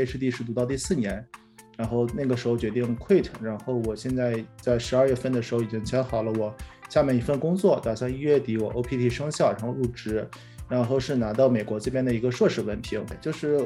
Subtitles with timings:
[0.00, 1.24] H D 是读到第四年，
[1.76, 6.54] 然后那个时候决定 quit，然后我现在在十二月份的时候已经签好了我
[6.88, 10.26] 下面一份工作，打算一月底我 OPT 生效，然后入职，
[10.68, 13.60] 然后是拿到美国这边的一个硕士文凭，就是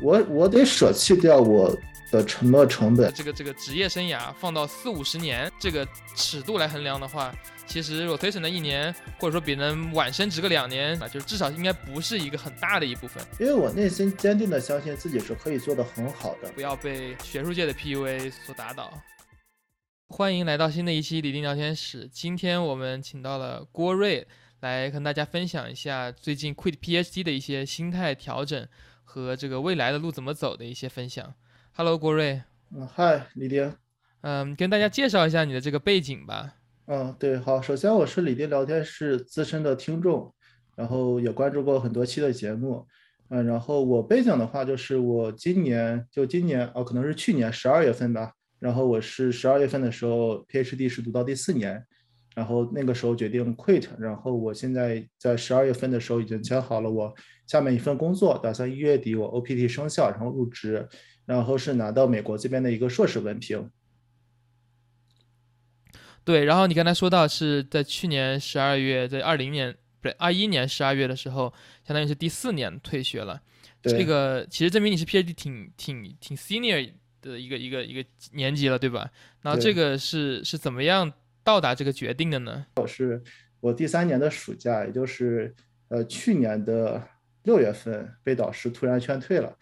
[0.00, 1.76] 我我得舍弃掉我。
[2.10, 5.84] 的沉没成本，这个这个职业生涯放到四五十年这个
[6.14, 7.34] 尺度来衡量的话，
[7.66, 13.20] 其实 rotation 的一年或者说比人晚升职个两年啊，就是至少应该不是一个很大的一部分。
[13.40, 18.96] 因为我内心坚定的相信自己是可以做得很好的，不要被学术界的 PUA 所打倒。
[20.06, 24.24] 欢迎来到新的一期李丁聊天室，今天我们请到了郭瑞
[24.60, 28.68] 来跟大家分享一下最近 quit PhD 的一些心态调整
[29.14, 31.32] 和这个未来的路怎么走的一些分享。
[31.72, 32.42] Hello，郭瑞。
[32.74, 33.72] 嗯，嗨，李丁。
[34.22, 36.56] 嗯，跟大家介绍一下你的这个背景吧。
[36.86, 37.62] 嗯，对，好。
[37.62, 40.34] 首先，我是李丁聊天室资深的听众，
[40.74, 42.84] 然后也关注过很多期的节目。
[43.28, 48.32] 嗯，然后我背景的话，就是我今年就今年哦，可能是去年十二月份吧。
[48.58, 51.80] 然后我是十二月份的时候，PhD 是读到第四年，
[52.34, 53.86] 然后那个时候决定 quit。
[53.96, 57.14] 然后我现在在十二月份的时候已经签好了我
[57.46, 60.88] 下面一份工作，打算一月底我 OPT 生效，然后入职。
[61.26, 63.70] 然后是拿到美国这边的一个硕士文凭，
[66.22, 66.44] 对。
[66.44, 71.50] 然后你刚才说到是在去年十二月，在二零年不对二一年十二月的时候，
[71.82, 73.40] 相当于是第四年退学了。
[73.82, 76.92] 这个其实证明你是 PhD 挺挺挺 senior
[77.22, 79.10] 的一个一个一个年级了，对吧？
[79.40, 81.10] 然后这个是是怎么样
[81.42, 82.66] 到达这个决定的呢？
[82.76, 83.22] 我是
[83.60, 85.54] 我第三年的暑假，也就是
[85.88, 87.02] 呃去年的
[87.44, 89.56] 六月份被导师突然劝退了。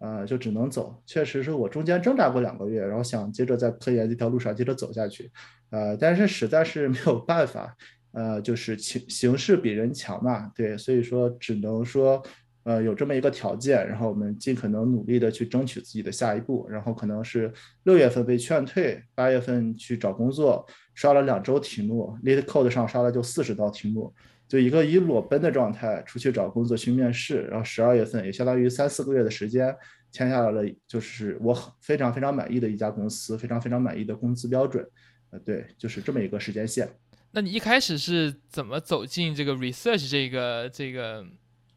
[0.00, 0.94] 啊，就只能走。
[1.04, 5.28] 确实是我中间挣扎过两个月，然后想接着在科研这条路上接着走下去，
[5.70, 7.76] 呃，但是实在是 没有办法，
[8.12, 12.22] 呃，就是情形势比人强嘛，对，所以说只能说，
[12.62, 17.52] 呃，有这么一个条件，然后我们尽可能努力的去争取自己的下一步，然后可能是
[17.82, 20.64] 六月份被劝退，八月份去找工作，
[20.94, 24.14] 刷了两周题目，lead code 上刷了就四十道题目。
[24.48, 29.76] 就一个以裸奔的状态出去找工作去面试，然后十二月份也相当于三四个月的时间
[30.10, 34.82] 签下来了，就是我非常非常满意的一家公司，非常非常满意的工资标准，
[35.28, 36.88] 呃，对，就是这么一个时间线。
[37.30, 41.22] 那你一开始是怎么走进这个 research 这个这个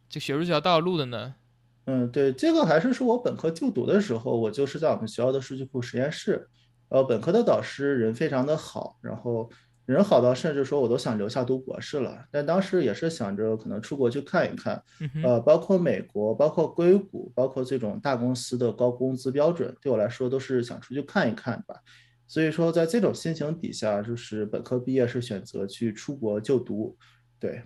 [0.08, 1.36] 这学术这条道路的呢？
[1.88, 6.48] 嗯，对，这个还是说我本科就读的时候，我就是在我们学校的数据库实验室，
[6.88, 9.52] 呃，本科的导师人非常的好，然后。
[9.86, 14.82] 人好到甚至说我都想留下读博士了，但当时也是想着可能出国去看一看，
[15.24, 21.76] 呃，包括美国，包括硅谷，包括这种大公司的高工资标准，对我来说都是想出去看一看吧。
[22.28, 26.96] 所以说，在这种心情底下，就是本科毕业是选择去出国就读，
[27.40, 27.64] 对，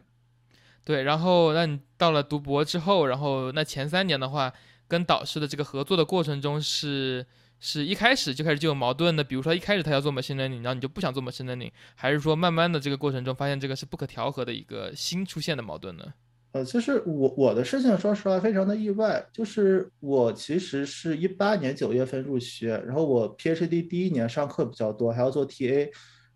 [0.84, 1.04] 对。
[1.04, 4.52] 然后，那你到了读博之后，然后那前三年的话，
[4.88, 7.26] 跟导师的这个合作的过程中是。
[7.60, 16.04] 是一开始就开始就有矛盾的，比如说一开始他要做 machine learning，然后你就不想做 machine learning，还是说慢慢的这个过程中发现这个是不可调和的一个新出现的矛盾呢？
[16.52, 25.90] 呃，其实我我的事情说实话非常的意外，就是我其实是一八年九月份入学，然后我 PhD 第一年上课比较多，还要做 TA，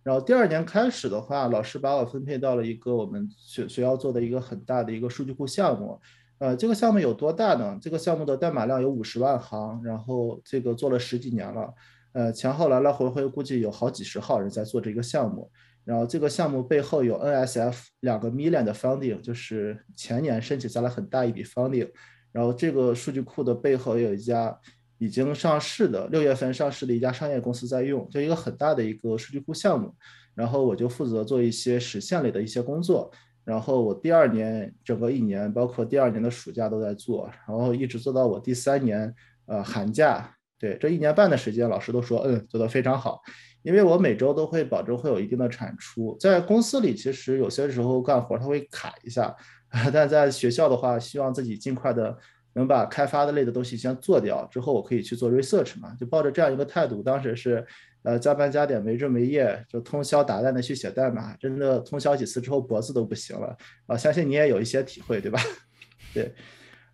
[0.03, 5.97] 然后第二年开始的话，老师把我分配到了一个我们学学校做的一个很大的一个数据库项目。
[6.39, 7.77] 呃，这个项目有多大呢？
[7.81, 11.73] 这个项目的代码量有五十万行，然后这个做了十几年了，
[12.13, 15.51] 呃，前后来来回回估计有好几十号人在做这个项目。
[15.83, 21.89] 然后这个项目背后有 NSF 两个 million 的 funding，就是前年申请下来很大一笔 funding。
[22.31, 24.55] 然后这个数据库的背后有一家
[24.99, 29.93] 已经上市的六月份上市的一家商业公司在用，就一个很大的一个数据库项目。
[30.35, 33.11] 然后我就负责做一些实现类的一些工作。
[33.49, 39.11] 然后我第二年整个一年，包括第二年的暑假都在做，然后一直做到我第三年，
[39.47, 40.31] 呃，寒假。
[40.59, 43.19] 对，这一年半的时间，老师都说，嗯，做得非常好，
[43.63, 46.15] 因为我每周都会保证会有一定的产出。
[46.19, 49.35] 在公司里，其实有些时候干活它会卡一下，
[49.91, 52.15] 但在学校的话，希望自己尽快的
[52.53, 57.65] 能把开发的类的东西先做掉，之后我可以去做 research 嘛，就抱着这样一个态度，当时是。
[58.03, 63.53] 呃，加班加点没日没夜，就通宵达旦的去写代码，真的通宵几次之后脖子都不行了
[63.87, 63.97] 啊！
[63.97, 65.39] 相信你也有一些体会，对吧？
[66.13, 66.33] 对，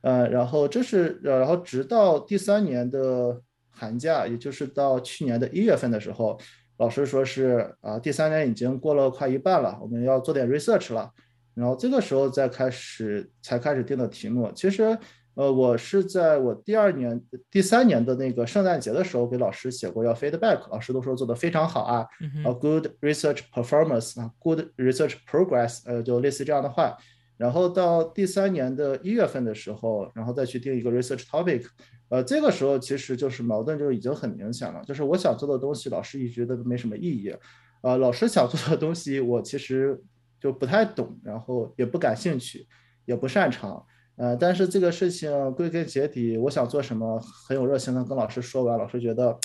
[0.02, 6.40] 呃，然后这是，然后直到第三年的寒假，也就是到去年的一月份的时候，
[6.78, 11.12] 老师说是啊，第三年已经过了快一半了，我们要做点 research 了，
[11.54, 14.98] 然后这个时候再开始才开始定的题目，其实。
[15.36, 17.22] 呃，我是在我第二年、
[17.52, 22.08] 第三年的那个圣诞节的时候给老师写过要 feedback，老师都说做的非常好啊，
[22.46, 26.98] 啊，good research performance 啊，good research progress，呃，就类似这样的话。
[27.38, 31.66] 然后到第三年的一月份的时候，然后再去定一个 research topic，
[32.08, 37.36] 呃，这个时候其实就是矛盾就已经很明显了，就是我想做的东西，老师一直都没什么意义，
[37.82, 40.02] 呃，老师想做的东西，我其实
[40.40, 42.66] 就不太懂，然后也不感兴趣，
[43.04, 43.86] 也不擅长，
[44.18, 49.38] 呃，但是这个事情归根结底，我想做什么，很有热情的跟老师说完，老师觉得，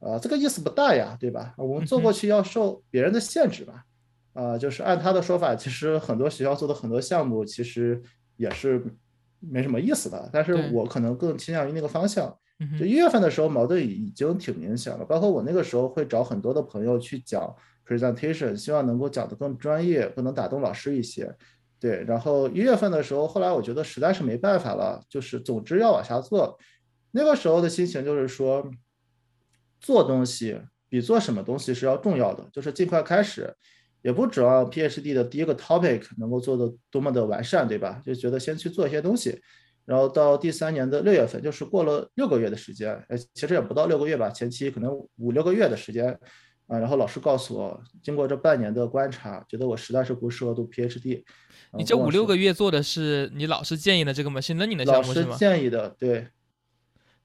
[0.00, 1.54] 呃，这个意思不大呀，对吧？
[1.56, 3.84] 我们做过去要受别人的限制吧。
[4.34, 8.02] 啊，就是按他的说法，其实很多学校做的很多项目其实
[8.36, 8.84] 也是
[9.38, 10.28] 没什么意思的。
[10.32, 12.36] 但是我可能更倾向于那个方向。
[12.78, 15.04] 就一月份的时候，矛盾已经挺明显了。
[15.04, 17.54] 包括我那个时候会找很多的朋友去讲
[17.86, 21.32] presentation，希望能够讲得更专业，更能打动老师一些。
[21.84, 26.58] 对，然后一月份的时候，后来我觉得实在是没办法了，就是总之要往下做。
[27.10, 28.66] 那个时候的心情就是说，
[29.82, 30.58] 做东西
[30.88, 33.54] 比做什么东西是要重要的，就是尽快开始。
[34.00, 38.00] 也不指望 PhD 的第一个 topic 能够做的多么的完善，对吧？
[38.02, 39.38] 就觉得先去做一些东西，
[39.84, 46.18] 然后到第三年的六月份，就是过了六个月的时间，呃，其实也不到六个月吧，前期可能五六个月的时间，
[46.66, 51.22] 啊，然后老师告诉我，经过这半年的观察，觉得我实在是不适合读 PhD。
[51.76, 55.26] 你这五六个月做的是你老师建议的这个 machine learning 的项目是吗？
[55.30, 56.28] 老师建议的，对，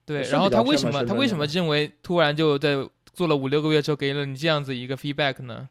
[0.04, 0.22] 对。
[0.22, 2.76] 然后他为什么他为什么认为突然就在
[3.12, 5.68] 做了五六个月之后给了你这样子一个 feedback 呢？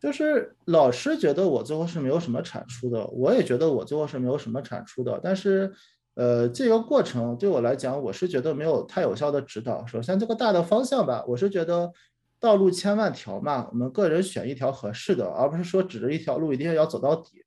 [0.00, 5.20] 就是老师觉得我最后是没有什么产出的，我也觉得我最后是没有什么产出的。
[5.22, 5.72] 但是，
[6.14, 9.86] 呃，这个过程对我来讲，我是觉得没有太有效的指导。
[9.86, 11.92] 首先，这个大的方向吧，我是觉得
[12.40, 17.44] 道路千万条嘛，我们个人选一条合适的，而不是说指着一条路一定要走到底。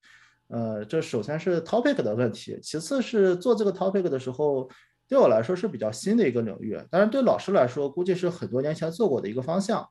[0.48, 4.70] 呃，这首先是 topic 的问题，其次是做这个 topic 的时候，
[5.08, 9.88] 对我来说是比较新的一个领域，当然对老师来说，估计是很多年前做过的一个方向。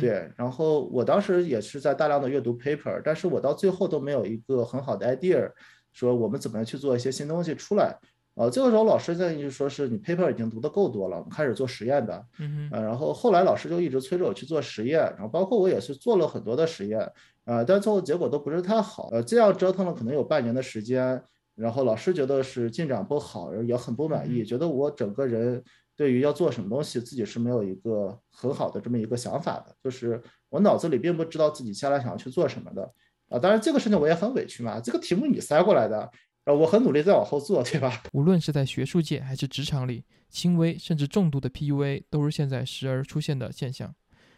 [0.00, 5.48] 对，然后我当时也是在大量的阅读 paper，但是我到最后都没有一个很好的 idea，
[5.92, 7.96] 说我们怎么样去做一些新东西出来。
[8.34, 12.24] 呃，这个时候老师建议就说是你 paper 已经读的够多了，我们开始做实验的。
[12.40, 17.00] 嗯呃，然后后来老师就一直催着我去做实验，然后包括我也是做了很多的实验，
[17.48, 19.08] 呃，但最后结果都不是太好。
[19.10, 21.20] 呃，这样折腾了可能有半年的时间，
[21.54, 25.64] 然后老师觉得是进展不好，也很不满意，觉得我整个人。
[25.96, 32.88] 对于要做什么东西，自己是没有一个很好的这么一个想法的，就是我脑子里并不知道自己将来想要去做什么的
[33.28, 33.36] 啊。
[33.36, 36.08] 当然，这个事情我也很委屈嘛，这个题目你塞过来的，
[36.44, 38.04] 啊，我很努力在往后做，对吧？
[38.12, 43.92] 无论是在学术界还是职场里，轻微甚至重度的 PUA 都是现在时而出现的现象。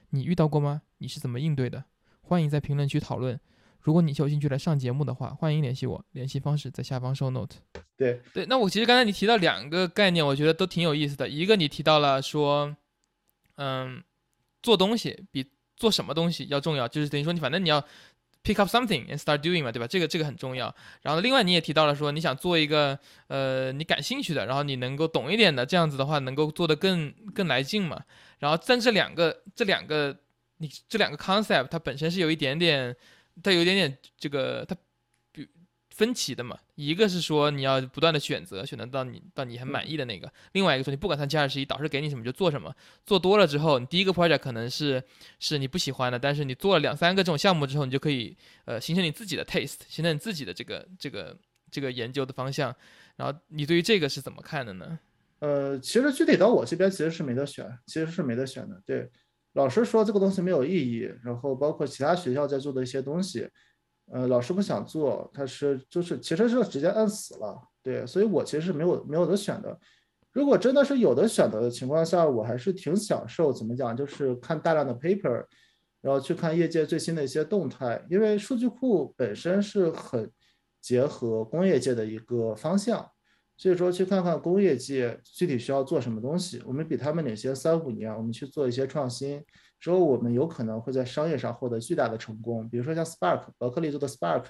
[0.08, 0.80] 你遇到过吗？
[0.96, 1.84] 你是怎么应对的？
[2.30, 3.36] 欢迎在评论区讨论。
[3.80, 7.56] 如果你有兴趣来上节目的话，欢迎联系我，联系方式在下方 show note。
[7.96, 11.28] 对对，那我其实刚才你提到两个概念，我觉得都挺有意思的。
[11.28, 12.76] 一个你提到了说，
[13.56, 14.00] 嗯，
[14.62, 15.44] 做东西比
[15.76, 17.84] 做什么东西要重要，就是等于说你反正你要
[18.44, 19.88] pick up something and start doing 嘛，对吧？
[19.88, 20.72] 这个这个很重要。
[21.02, 22.96] 然后另外你也提到了说，你想做一个
[23.26, 28.00] 呃你感兴趣的，然后你能够懂一点的，这样子的话能够做得更更来劲嘛。
[28.38, 30.16] 然后但这两个这两个
[30.60, 32.96] 你这两个 concept 它本身是有一点点。
[33.42, 34.76] 它有一点点这个，它
[35.32, 35.48] 比
[35.88, 36.58] 分歧的嘛。
[36.74, 42.74] 一个是说你要不断的选择，选择到你到你很满意的那个；另外一个说你不管它加二十一，导师给你什么就做什么。
[43.06, 45.02] 做多了之后，你第一个 project 可能是
[45.38, 48.36] 是你不喜欢的，但是你做了两三个这种项目之后，你就可以
[48.66, 51.34] 呃形成你自己的 taste，形成你自己的这个这个
[51.70, 52.74] 这个研究的方向。
[53.16, 54.98] 然后你对于这个是怎么看的呢？
[55.38, 59.08] 呃，其实具体到我这边其实是没得选，其实是没得选的，对。
[59.54, 63.48] 老师说这个东西没有意义，然后包括其他学校在做的一些东西，
[64.12, 69.78] 呃，老师不想做，他是就是其实是直接摁死了，对，所以我其实是没有没有得选的。
[70.32, 75.44] 如果真的是有的选择的情况下，我还是挺享受怎么讲，就是看大量的 paper，
[76.00, 80.30] 然后去看业界最新的一些动态，因为数据库本身是很
[80.80, 83.10] 结合工业界的一个方向。
[83.60, 89.44] 所以说，去看看工业界具体需要做什么东西，我们比他们领先三五年，我们去做一些创新，
[89.78, 92.66] 之后我们有可能会在商业上获得巨大的成功。
[92.70, 94.44] 比如说像 Spark，伯克利做的 Spark，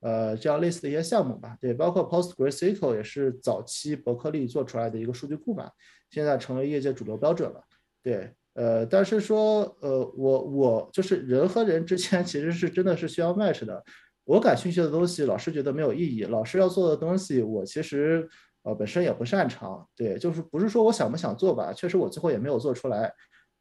[0.00, 1.58] 呃，这样类似的一些项目吧。
[1.60, 5.70] 对，包括 PostgreSQL 也是早期伯克利做出来的一个数据库嘛，
[6.08, 7.62] 现在成为业界主流标准了。
[8.02, 13.84] 对，呃，但是说，呃，我我就是人和人之间 其实是真的是需要 match 的。
[14.24, 18.26] 我感兴趣的东西，老师觉得没有意义；老师要做的东西，我其实。
[18.64, 23.12] 呃，本身也不擅长，对，就是不是说我想不想做吧，确实我最后也没有做出来，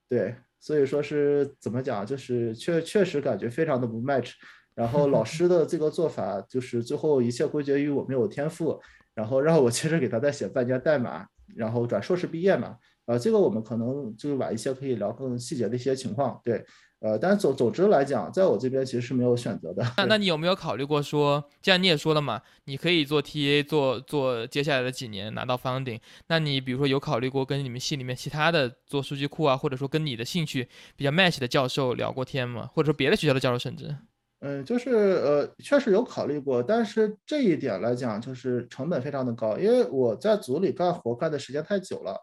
[0.09, 4.31] 对，所以说是怎么讲，就是确确实感觉非常的不 match。
[4.73, 8.81] 然后老师的这个做法，就是最后一切归结于我没有天赋，
[9.13, 16.65] 然后让我接着给他再写半年代码，然后转硕士毕业嘛，呃，这个我们可能就是晚一些可以聊更细节的一些情况，对。
[17.03, 19.83] 呃，但是总总之来讲，在我这边其实是没有选择的。
[19.97, 32.69] 那 那你有没有考虑过说，既然你也说了嘛，你可以做 TA 做做接下来的几年拿到 funding，那你比如说有考虑过跟你们系里面其他的做数据库啊，或者说跟你的兴趣比较 match 的教授聊过天吗？
[32.73, 33.93] 或者说别的学校的教授甚至？
[34.39, 42.15] 嗯，就是呃，确实有考虑过，但是这一点来讲，就是成本非常的高，因为我在组里干活干的时间太久了。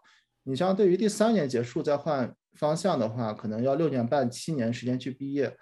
[0.43, 2.33] 你像对于第三年结束再换。
[2.57, 5.55] 方向的话，可能要六年半、七年时间去毕业。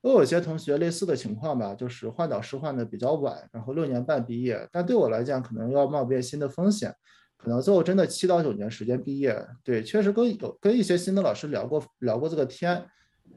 [0.00, 4.66] 都有些同学类似的情况吧，就是换导师换的比较晚，然后六年半毕业。
[4.70, 6.94] 但对我来讲，可能要冒变新的风险，
[7.36, 9.36] 可能最后真的七到九年时间毕业。
[9.64, 12.86] 对，确实跟有跟一些新的老师聊过聊过这个天，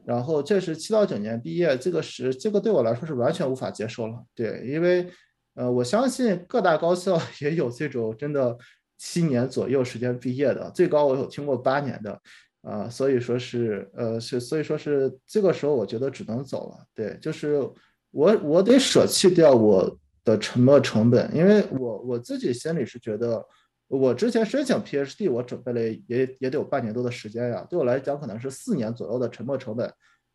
[0.04, 4.24] 然后确实七到九年毕业，这个是这个对我来说是完全无法接受了。
[4.36, 5.10] 对，因为
[5.54, 8.56] 呃，我相信各大高校 也有这种真的
[9.00, 12.20] 七年左右时间毕业的，最高我有听过八年的。
[12.62, 16.84] 啊，所以说是，呃，是，所以说是这个时候，我觉得只能走了。
[16.94, 17.58] 对，就是
[18.10, 23.42] 我，我得舍弃掉我的沉没成本，因为我我自己心里是觉得，
[23.88, 29.90] 我之前申请 PhD，我准备了也也得有半年多的时间呀，对我来讲可能是四年左右的沉没成本，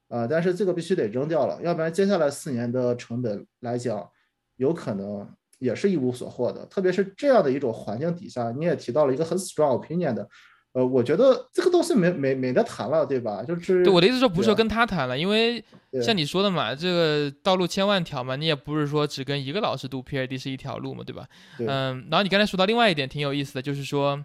[0.08, 4.10] 啊，但是这个必须得扔掉了，要不然接下来四年的成本来讲，
[4.56, 10.28] 有可能也是一无所获的，特别是这样的一种环境底下，你也提到了一个很 strong opinion 的。
[10.74, 13.42] 呃，我觉得这个东西没没没得谈了，对吧？
[13.42, 15.64] 就是对我的意思说，不是说跟他谈了，因为
[16.02, 21.26] 像你说的嘛，这个道路千万条嘛，你也不是说只跟一个老师读 PhD 是一条路嘛，对吧？
[21.60, 24.22] 嗯，然后你刚才说到另外一点挺有意思的，就是说，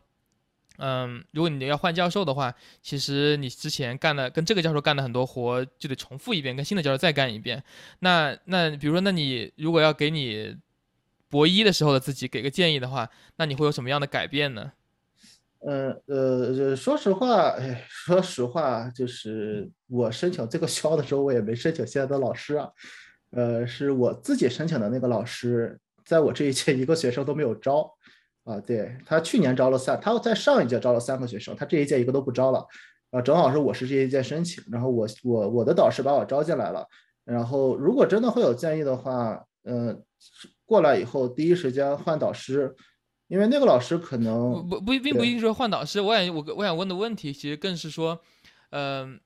[0.79, 7.63] 嗯，如果你要换教授的话，其实你之前干的跟这个教授干的很多活就得重复一遍，跟新的教授再干一遍。
[8.01, 10.57] 那那比如说，那你如果要给你
[11.31, 14.73] 博一的时候的自己给个建议的话，那你会有什么样的改变呢？
[15.63, 22.69] 嗯呃，说实话，哎，说实话，就是我申请这个学校的时候，我也没申请现在的老师啊，
[23.33, 27.95] 呃，是我自己申请的那个老师，在我这一届一个学生都没有招，
[28.45, 32.67] 啊，对他去年招了三，他在上一届招了三个学生，他这一届一个都不招了，
[33.11, 36.87] 啊，正好是我是这一届申请，然后我我我的导师把我招进来了，
[37.27, 40.03] 然后如果真的会有建议的话，嗯，
[40.71, 42.75] 过来以后第一时间换导师。
[43.31, 48.21] 因为那个老师可能不不并不一定说换导师，我想我我想问的问题其实更是说，
[48.71, 49.21] 嗯，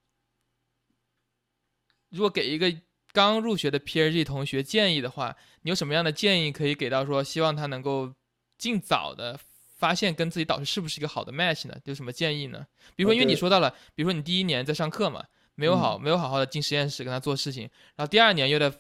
[2.10, 2.70] 如果给一个
[3.14, 8.12] 刚入学的 phg 同学建议的话，你有什么样的建议可以给到说，希望他能够
[8.58, 9.40] 尽早的
[9.78, 11.74] 发现跟自己导师是不是一个好的 match 呢？
[11.84, 12.66] 有什么建议呢？
[12.94, 15.24] 比如说，因为你说到了，比如说你第一年在上课嘛，
[15.54, 17.62] 没有好没有好好的进实验室跟他做事情，
[17.96, 18.70] 然后第二年又在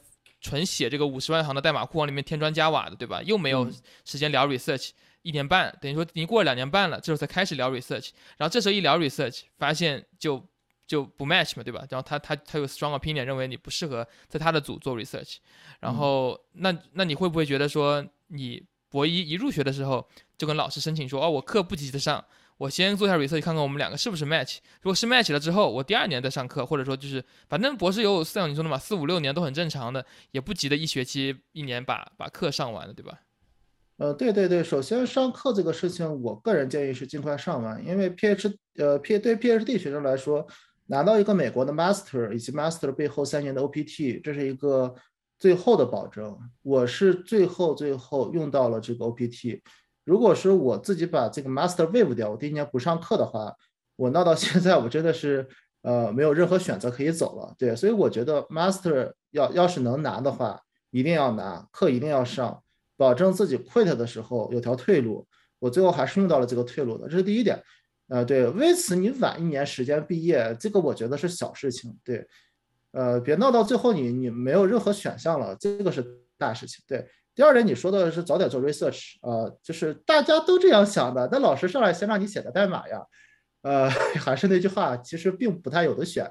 [0.44, 3.22] 纯写这个五十万行的代码库往里面添砖加瓦的，对吧？
[3.22, 3.66] 又没有
[4.04, 4.90] 时间聊 research。
[5.22, 10.46] 一年半，等于说已经过了两年半了，这时候才开始聊 research，然后这时候一聊 research，发现就
[10.86, 11.82] 就不 match 嘛，对吧？
[11.88, 15.36] 然后他他他有 strong opinion，认为你不适合在他的组做 research，
[15.80, 22.22] 然后那那你会不会觉得说，你博一一入学的时候就跟老师申请说，哦，我课不急着上，
[22.56, 33.18] 我先做一下 research，看看我们两个是不是 match，如果是 match 了之后，我第二年再上课，或者说就是反正博士有像你说的嘛，四五六年都很正常的，也不急的一学期一年把把课上完的，对吧？
[33.96, 40.46] 呃，对对对，首先上课这个事情，我个人建议是尽快上完，因为 PH 呃 P 对 PhD 学生来说，
[40.86, 44.94] 拿到一个美国的 Master 以及 Master 背后三年的 OPT，这是一个
[45.38, 46.36] 最后的保证。
[46.62, 49.60] 我是最后最后用到了这个 OPT。
[50.04, 53.54] 如果是我自己把这个 Master wave 掉，我第一年不上课的话，
[53.96, 55.48] 我闹到现在，我真的是
[55.82, 57.54] 呃没有任何选择可以走了。
[57.58, 62.62] 对，所以我觉得 Master 要要是能拿的话，一定要拿课，一定要上。
[62.96, 65.26] 保证自己 quit 的时候有条退路，
[65.58, 67.60] 我最后还是用到了这个退路的，这是第一点。
[68.06, 71.92] 呃，对，为此你晚一年时间毕业，这个我觉得是小事情。
[72.04, 72.24] 对，
[72.92, 76.04] 呃，别闹到最后你你没有任何选项了，这个是
[76.38, 76.84] 大事情。
[76.86, 83.02] 对，第二点你说的是早点做 research，呃，就是大家都这样想的，那老师上来先让你写个代码呀，
[83.62, 86.30] 呃， 还是那句话，其实并不太有的选。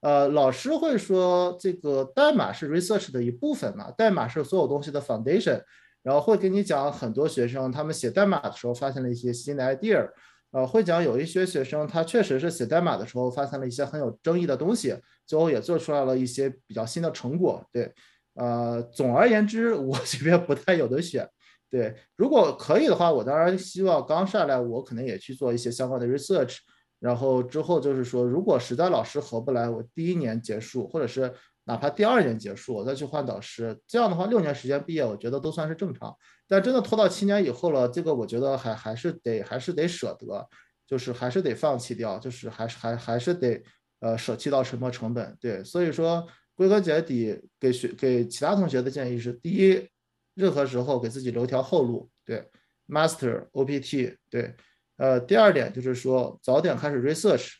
[0.00, 5.62] 呃，老师会说这个代码是 research 的一部分嘛，代码是所有东西的 foundation。
[6.04, 10.04] 然后会给你讲很多学生他们写代码的时候发现了一些新的 idea，
[10.50, 17.64] 呃，会讲有一些学生他确实是写代码的时候发现了一些很有争议的东西，最后也做出来了一些比较新的成果。
[17.72, 17.94] 对，
[18.34, 21.28] 呃，总而言之，我这边不太有的选。
[21.70, 26.58] 对，如果可以的话，我当然希望刚上来我可能也去做一些相关的 research，
[27.00, 31.32] 然后之后就是说，如果实在老师合不来，我第一年结束，或者是。
[31.64, 36.12] 哪怕第二年结束，我再去换导师，这样的话六年时间毕业，我觉得都算是正常。
[36.48, 40.44] 但真的拖到七年以后了，这个我觉得还还是得还是得舍得，
[40.88, 43.62] 就是还是得放弃掉，就是还是还还是得
[44.00, 45.38] 呃舍弃到什么成本？
[45.40, 49.88] 对，所以说归根结底给学给其他同学的建议是：第一，
[50.34, 52.48] 任何时候给自己留条后路，对
[52.88, 54.54] ，master OPT，对，
[54.96, 57.52] 呃，第二点就是说早点开始 research，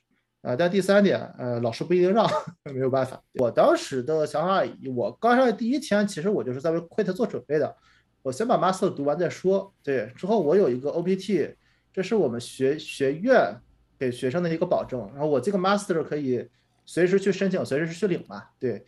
[0.42, 2.28] 啊，但第三点，呃，老师不一定让，
[2.72, 3.22] 没有办法。
[3.34, 4.62] 我当时的想法，
[4.94, 7.76] 我刚上来第一天，其实我就是在为 quit 做准备的，
[8.22, 11.54] 我先把 master 读完再说，对，之后我有一个 OPT。
[11.94, 13.54] 这是我们学学院
[13.98, 16.48] 给学生的一个保证，然后我这个 master 可以
[16.84, 18.84] 随时去申请，随时去领嘛，对。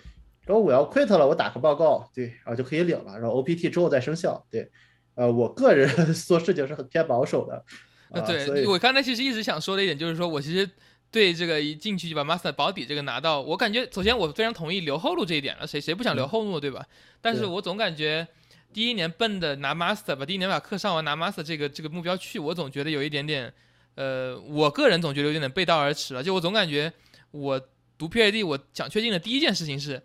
[0.47, 3.19] 然后我要 quit 了，我打个报告，对，然后就可以领了。
[3.19, 4.71] 然后 OPT 之后再生效，对。
[5.15, 7.65] 呃，我个人 做事情是很偏保守的。
[8.11, 10.69] 呃，对我刚才其实一直想说的一点就是说，我其实
[11.11, 16.87] 对这个一进去就把 master 保底这个拿到，我感觉首先我非常同意留后路这一点了，谁谁不想留后路对吧？
[17.21, 18.27] 但是我总感觉。
[18.73, 23.55] 第一年奔的拿 master 吧，第一年把课上完拿 master 这个这个目标去，我总觉得有一点点，
[23.95, 26.21] 呃，我个人总觉得有点点背道而驰了。
[26.21, 26.93] 就我总感觉，
[27.31, 30.03] 我读 PhD，我想确定的第一件事情是，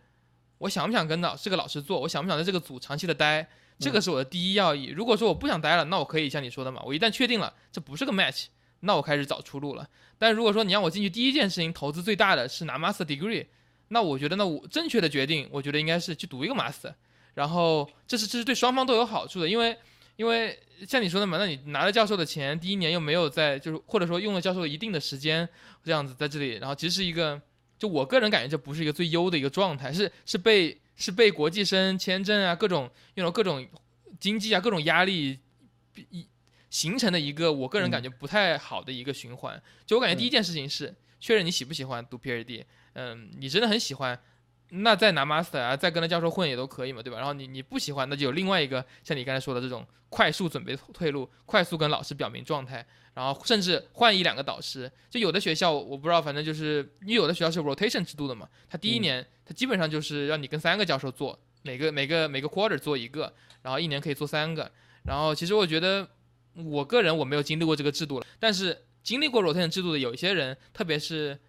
[0.60, 3.48] 我想不想跟老这个老师做，我想不想在这个组长期的待，
[3.79, 4.88] 这个是我的第一要义。
[4.88, 8.46] 如果说我不想待了，那我可以像你说的嘛，我一旦确定了这不是个 match，
[8.81, 9.89] 那我开始找出路了。
[10.17, 13.46] 但如果说你让我进去第一件事情投资最大的是拿 master degree，
[13.88, 16.93] 那我觉得那我正确的决定，我觉得应该是去读一个 master。
[17.34, 19.77] 然后这是这是对双方都有好处的，因为
[20.17, 25.48] 因为像你说的嘛，那你拿了教授的钱，第一年又没有在就是或者说用了教授一定的时间
[25.84, 27.41] 这样子在这里，然后其实是一个
[27.79, 33.65] 就我个人感觉这不是一个最优的一个状态，是是被是被国际生签证啊各种那种各种
[34.19, 35.39] 经济啊各种压力
[36.12, 36.27] 一
[36.69, 39.59] 形成的一个我个人感觉不太好的一个循环。
[39.86, 44.21] 就我感觉第一件事情是确认你喜不喜欢读 PhD，嗯，你真的很喜欢。
[44.72, 47.18] 那再拿 master 啊，再跟着教授混也都可以嘛，对吧？
[47.18, 52.86] 然后你你不喜欢，那就有另外一个像你刚才说的这种快速准备退路，快速跟老师表明状态，
[53.16, 54.92] 然后甚至换一两个导师。
[55.10, 63.34] 就有的学校我不知道，反正就是你有的学校是 rotation 制度的嘛，他第一年他基本上就是让你跟三个教授做，每个每个每个 quarter 做一个，
[63.64, 64.72] 然后一年可以做三个。
[65.04, 66.08] 然后其实我觉得
[66.54, 71.40] 我个人我没有经历过这个制度了，但是经历过 rotation 制度的有一些人，特别是。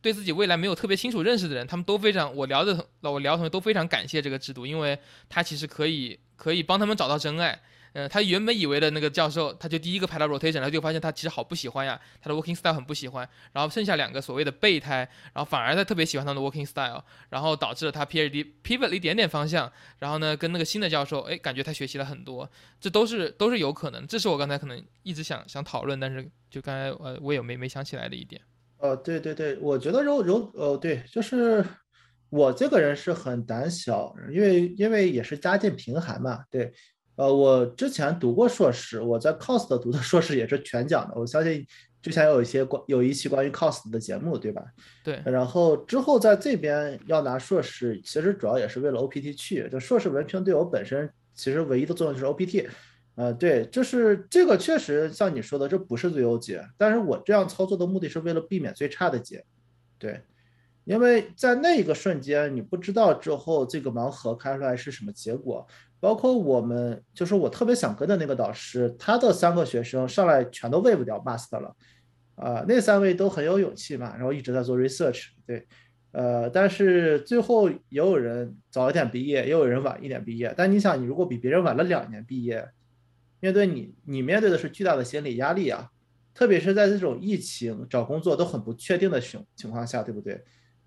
[0.00, 7.60] 对自己未来没有特别清楚认识的人，他们都非常我聊的同，我聊的同学都非常感谢这个制度，因为他其实可以可以帮他们找到真爱。
[7.94, 13.28] 嗯，他原本以为的那个教授，他就第一个排到 rotation，然后就发现他其实好不喜欢呀，他的 working style 很不喜欢。
[13.52, 14.98] 然后剩下两个所谓的备胎，
[15.32, 19.72] 然后反而他特别喜欢他的 working style，然后导致了他 PhD pivot 了一点点方向。
[20.00, 24.06] 然后呢，跟那个新的教授，哎，感觉他学习了很多，这都是都是有可能。
[24.06, 28.40] 这是我刚才可能一直想想讨论，但是就刚才呃我也没没想起来的一点。
[28.78, 31.64] 呃，对对对，我觉得柔柔，呃，对，就是
[32.30, 36.72] 我这个人是很胆小，因为因为也是家境贫寒嘛，对，
[37.16, 41.66] 呃，我之前读过硕士，我在 cost 读的 硕士也是全奖的，我相信
[42.00, 44.62] 之前有一些关有一期关于 cost 的节目，对吧？
[45.02, 52.68] 对，然后之后在这边要拿硕士，其实主要也是为了 OPT 去，就硕士文凭对我本身其实唯一的作用就是 OPT。
[53.18, 59.44] 呃，对，就是这个确实像你说的，这不是最优解，但是我这样操作的目的是为了避免最差的解，
[59.98, 60.22] 对，
[60.84, 65.66] 因为在那一个瞬间，你不知道之后这个盲盒开出来是什么结果，
[65.98, 71.74] 包括我们就是我特别想跟的那个导师，他的三个学生上来全都 wave 掉 master 了，
[72.36, 75.66] 啊，那三位都很有勇气嘛，然后一直在做 research，对，
[76.12, 82.64] 呃，但是最后也有人早一点毕业，也有人晚一点毕业，但你想，你如果比别人晚了两年毕业。
[83.40, 85.90] 面对你，你面对的是巨大的心理压力啊，
[86.34, 90.44] 特别是在这种疫情、找工作都很不确定的情情况下，对不对？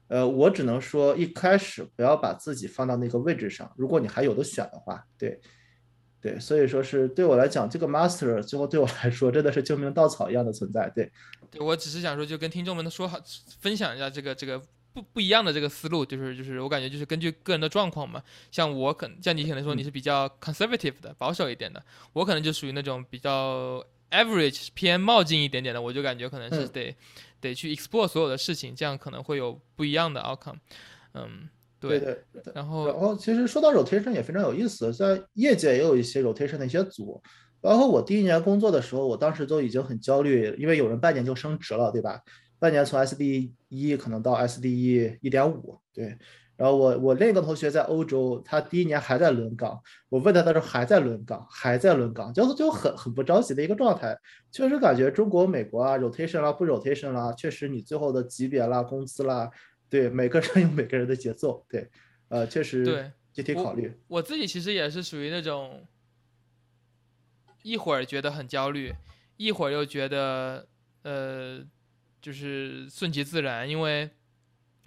[0.07, 3.71] 呃，我只能说一开始不要把自己放到那个位置上。
[3.77, 5.39] 如果你还有的选的话，对，
[6.19, 10.91] 对，所以说是对我来讲，这个 master 最后对我来说真的是救命稻草一样的存在。
[10.93, 11.09] 对，
[11.49, 13.17] 对我只是想说，就跟听众们说好，
[13.61, 14.61] 分享一下这个这个。
[14.93, 18.21] 不不一样的这个思路，就是就是我感觉就是根据个人的状况嘛。
[18.51, 26.95] 像我可能像你可能说你是比较 conservative 的保守一点的，我可能就属于那种比较 average 偏冒进一点点的，我就感觉可能是得
[27.39, 30.59] 得去 explore 所有的事情，这样可能会有不一样的 outcome。
[31.13, 31.47] 嗯，
[31.79, 32.23] 对对。
[32.53, 37.21] 然后然后其实说到 rotation 也非常有意思，在业界也有一些 rotation 的一些组，
[37.61, 42.21] 包括我第一年工作的时候，我当时都已经很焦虑，因为有人半年就升职了，对吧？
[42.61, 46.15] 半年从 S D 一可能到 S D 一一点五，对。
[46.55, 49.81] 然后我我另一个同学在欧洲，他第一年还在轮岗。
[50.09, 54.15] 我问他，他说还在轮岗，还在轮岗，就是就很很不着急的一个状态。
[54.51, 59.49] 确实感觉中国、美国啊，rotation 啦，不 rotation 啦，确实你最后的级别啦、工资啦，
[59.89, 61.89] 对每个人有每个人的节奏，对，
[62.27, 63.91] 呃，确实对具体考虑。
[64.07, 65.83] 我自己其实也是属于那种
[67.63, 68.93] 一会儿觉得很焦虑，
[69.37, 70.67] 一会儿又觉得。
[71.03, 71.65] 呃，
[72.21, 74.09] 就是顺其自然，因为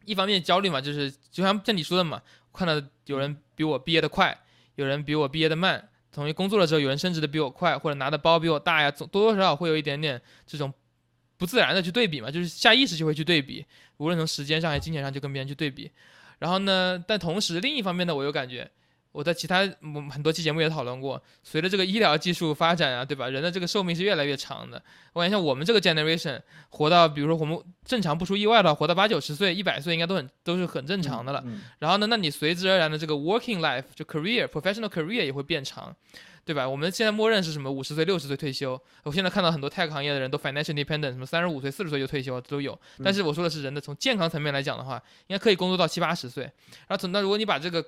[0.04, 4.38] 一方面焦虑嘛，就是就像像你说的嘛，看到有人比我毕业的快，
[4.76, 10.72] 有人比我毕业的慢，同一工作的时候，有人升职的比我快，或者拿的包比我大呀，总多多少少会有一点点这种
[11.36, 13.66] 不自然的去对比嘛，就是下意识就会去对比，
[13.96, 15.90] 无论从时间上还是金钱上，就跟别人去对比。
[16.38, 18.70] 然后呢，但同时另一方面呢，我又感觉。
[19.14, 19.60] 我在其他
[20.10, 23.28] 很多期节目也讨论过，随着这个医疗技术发展啊，对吧？
[23.28, 24.82] 人的这个寿命是越来越长的。
[25.12, 31.44] 我感觉像我们这个 generation 活到，比如说我们正常不出意外的话，活到八九十岁、一百岁应该都很都是很正常的了。
[31.78, 35.94] 然后呢，那你随之而然的这个 working life 就 career professional career 也会变长，
[36.44, 36.68] 对吧？
[36.68, 38.76] 我们现在默认是什么五十岁、六十岁退休。
[39.04, 42.76] 我现在看到很多 tech 行业的人都 financial independent，什么三十五岁、四十岁就退休都有。
[43.04, 46.42] 但是我说的是人的从健康层面来讲的话，应该可以工作到七八十岁。
[46.42, 47.84] 然后从那如果你把这个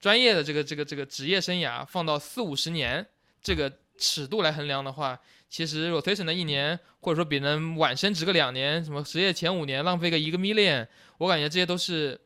[0.00, 3.04] 专业的这个这个这个职业生涯放到四五十年
[3.42, 10.86] 这个尺度来衡量的话，其实 rotation 的一年，或者说比人晚升职个两年，什么职业前五年浪费个一个 million，
[11.18, 12.20] 我感觉这些都是，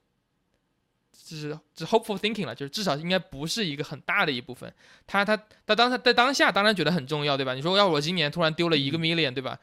[1.12, 4.70] 就是是 hopeful thinking 了，就是至少应该不是一个很大的一部分。
[5.06, 5.34] 他他
[5.66, 7.54] 他当他在当下当然觉得很重要，对吧？
[7.54, 9.58] 你说要我今年突然丢了一个 million，对吧？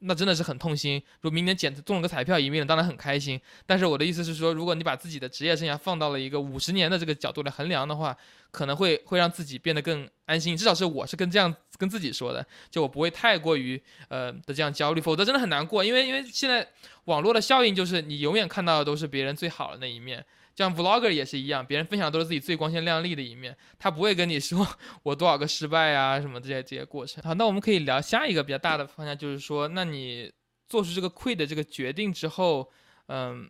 [0.00, 1.02] 那真的是很痛心。
[1.20, 3.40] 如果明年捡中了个彩票一命，当然很开心。
[3.66, 8.16] 但是我的意思是说，如果你把自己的职业生涯放到了一个五十年的这个角度来衡量的话，
[8.50, 10.56] 可能会会让自己变得更安心。
[10.56, 15.84] 至少是我是跟这样跟自己说的，就我不会太过于呃的这样焦虑，否则真的很难过。
[15.84, 16.66] 因为因为现在
[17.04, 20.24] 网络的效应就是你永远看到的都是别人最好的那一面。
[20.58, 24.66] 像 vlogger 也是一样，别人分享都是自己最光鲜亮丽的一面，他不会跟你说
[25.04, 27.22] 我多少个失败啊什么这些这些过程。
[27.22, 30.32] 好，那我们可以聊下一个比较大的方向，就是说，那你
[30.68, 32.68] 做出这个 quit 的这个决定之后，
[33.06, 33.48] 嗯，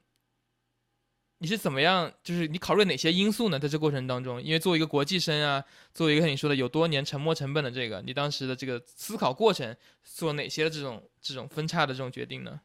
[1.39, 2.13] 你是怎么样？
[2.23, 3.59] 就是你考虑哪些因素呢？
[3.59, 12.61] 在这过程当中，因为作为一个国际生啊，作为一个你说的有多年沉没成本的这个，你当时的这个思考过程，做哪些这种这种分叉的这种决定呢？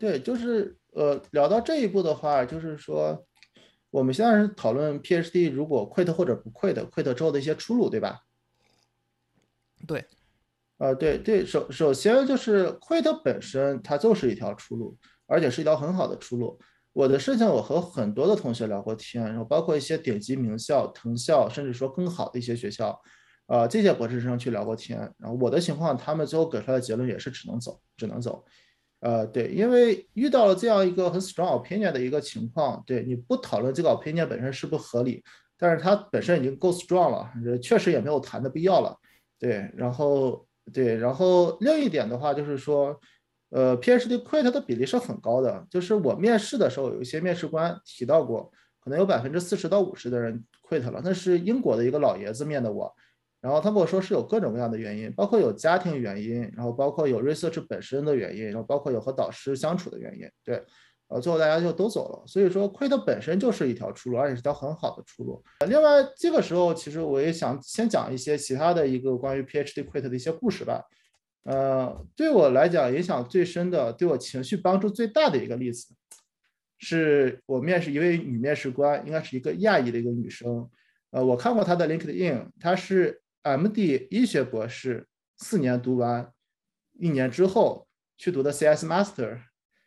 [0.00, 3.24] 对，就是呃，聊到这一步的话，就是说。
[3.90, 8.20] 我们现在是讨论 PhD 如果 quit 或者不 quit，quit 之后的一些出路，对吧？
[9.86, 10.04] 对，
[10.78, 14.96] 呃，对对，首首先就是 quit 本身它就是一条出路，
[15.26, 16.58] 而且是一条很好的出路。
[16.92, 22.98] 我的事情我和很多的同学聊过天，然后包括一些顶级名校、藤校，甚至说更好的一些学校，
[23.46, 24.98] 呃，这些博士生去聊过天。
[25.18, 28.42] 然后我的情况，他们最后给出来的结论也是只能走，只能走。
[29.00, 35.22] 呃，对，因为遇到了这样一个很 strong opinion 的一个情况，对你不讨论这个 opinion 本身是不合理，
[35.58, 38.96] 但是它本身已经够 strong 了，确实也没有谈的必要了。
[39.38, 42.98] 对，然后对，然后另一点的话就是说，
[43.50, 48.50] 呃，PhD quit 的比例是很高的，就是我面试的时候有一些面试官提到过，
[48.82, 52.92] 可能有百分之四十到五十的人 quit 了，那是英国的一个老爷子面的我。
[53.42, 60.28] 然后他跟我说是有各种各样的原因，包括有家庭原因，然后包括有 research 本身的原因，然后包括有和导师相处的原因。
[60.42, 60.60] 对，
[61.08, 62.26] 呃，最后大家就都走了。
[62.26, 65.40] 所以说，quit 本身就是一条出路，而且是条很好的出路。
[65.68, 70.82] 另外，这个时候其实我也想先讲一些其他的一个关于 PhD quit 的一些故事吧。
[71.44, 75.94] 呃，对我来讲影响最深的，对我情绪帮助最大的一个例子，
[76.78, 80.68] 是我面试一位女面试官，应该是一个亚裔的一个女生。
[81.12, 83.22] 呃，我看过她的 LinkedIn，她是。
[83.46, 84.08] M.D.
[84.10, 85.06] 医学博士
[85.36, 86.32] 四年读完，
[86.94, 88.84] 一年之后去读的 C.S.
[88.84, 89.42] Master，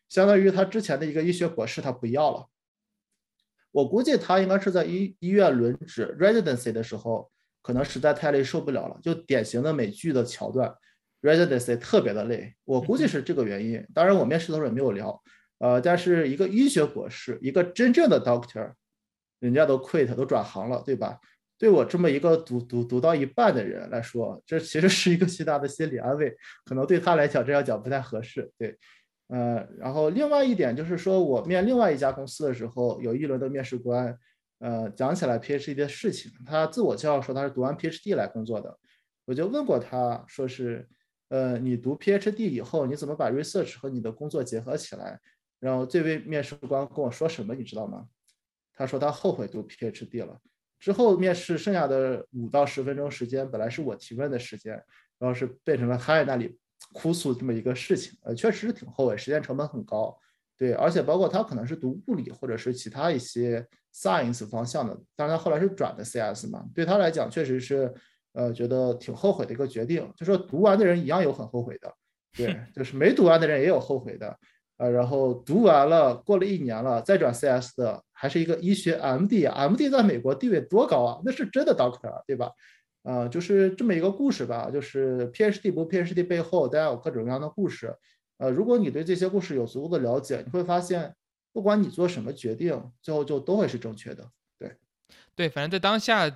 [0.07, 2.47] 相当于他之前的一个医学博士他不要了。
[3.71, 7.29] 我估计他应该是在医医院轮值 residency 的时候，
[7.61, 10.73] 可能实在太累受不了了，就典型的美剧的桥段
[11.21, 12.55] ，residency 特别的累。
[12.63, 13.85] 我估计是这个原因。
[13.93, 15.21] 当然我面试的时候也没有聊，
[15.57, 18.71] 呃，但是一个医学博士，一个真正的 doctor，
[19.39, 21.19] 人家都 quit 都转行了，对吧？
[21.59, 26.33] 对我这么一个读读读到一半的人来说，这其实是一个巨大的心理安慰。
[26.63, 28.49] 可能对他来讲这样讲不太合适。
[28.57, 28.77] 对，
[29.27, 34.17] 呃，然后另外一点就是说，我面另外一家公司的时候，有一轮的面试官，
[34.59, 38.79] 呃，讲起来 PhD 的事情，他自我介绍说他是读完 PhD 来工作的。
[39.25, 40.87] 我就问过他，说是，
[41.27, 45.19] 呃，你读 PhD 以后，你怎么把 research 和你的工作结合起来？
[45.59, 48.05] 然后这位面试官跟我说什么，你知道吗？
[48.73, 50.39] 他说他后悔读 PhD 了。
[50.79, 54.73] 之后面试剩下的五到十分钟时间，本来是我提问的时间，
[55.17, 56.57] 然后是变成了他在那里
[56.93, 60.17] 哭诉这么一个事情，呃，确实是挺后悔，时间成本很高，
[60.57, 67.93] 对，而且包括他可能是读物理或者是其他一些 science 方向的，当然他后来是转的 CS 嘛，对他来讲确实是，
[68.31, 71.93] 呃，觉得挺后悔的一个决定，就说读完的人一样有很后悔的，
[72.37, 74.39] 对， 就是没读完的人也有后悔的。
[74.79, 81.21] 呃，然后读完了，过了一年了，再转 CS 的，还是一个医学 MD，MD 在美国地位多高啊？
[81.25, 82.49] 那是真的 Doctor，对吧？
[83.03, 84.69] 呃，就是这么一个故事吧。
[84.71, 87.93] 就是 PhD 不 PhD 背后，大家有各种各样的故事。
[88.37, 91.13] 呃，如果你对这些故事有足够的了解，你会发现，
[91.51, 94.25] 不管你做什么决定，最后就都会是正确的。
[94.57, 94.77] 对，
[95.35, 96.29] 对，反正在当下，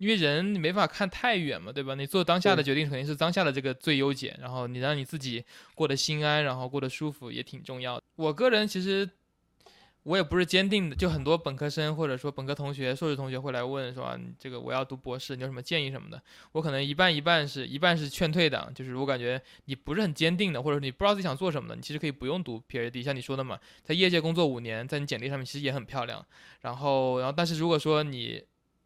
[0.00, 1.94] 因为人你没法看太远嘛，对吧？
[1.94, 8.02] 你做当下的决定肯定是当下的这个最优解，然后你让你自己过得心安，然后过得舒服也挺重要的。
[8.16, 9.08] 我个人其实。
[10.04, 16.20] 我也不是坚定的，就很多本科生或者说本科同学、硕士同学会来问说，这个我要读博士，你有什么建议什么的？
[16.52, 26.24] 我可能一半一半是一半是劝退的，就是我感觉你不是很坚定的，或者你不知道自己想做什么的，你其实可以不用读 PhD，像你说的嘛，在业界工作五年，在你简历上面其实也很漂亮。
[26.62, 28.42] 然后，然后但是如果说你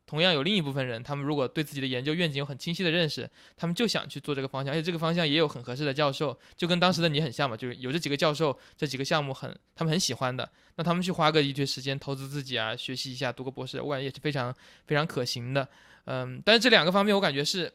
[0.07, 14.55] 同样有另一部分人，他们如果对自己的研究愿景有很清晰的认识，他们就想去做这个方向，而且这个方向也有很合适的教授，就跟当时的你很像嘛，就是有这几个教授，这几个项目很他们很喜欢的，那他们去花个一堆时间投资自己啊，学习一下，读个博士，我感觉也是非常
[14.87, 15.67] 非常可行的。
[16.05, 17.73] 嗯，但是这两个方面我感觉是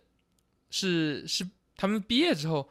[0.70, 1.44] 是是
[1.76, 2.70] 他们毕业之后，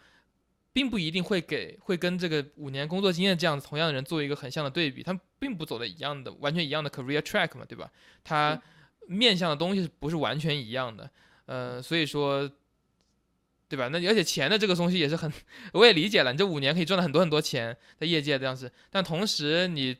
[0.72, 7.90] 并不一定会给会跟这个五年工作经验这样子同样的人做一个很像的对比，他们并不走的一样的完全一样的 career track 嘛，对吧？
[8.22, 8.62] 他。
[9.08, 11.10] 面向的东西是不是完全一样的？
[11.46, 12.48] 呃，所以说，
[13.68, 13.88] 对吧？
[13.88, 15.32] 那而且钱的这个东西也是很，
[15.72, 16.30] 我也理解了。
[16.30, 18.70] 你这五年可以赚了很多很多钱，在业界这样子。
[18.90, 19.96] 但同时，你